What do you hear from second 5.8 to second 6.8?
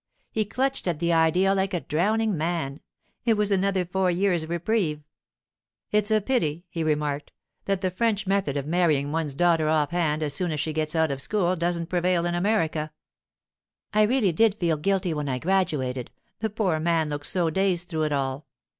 'It's a pity,'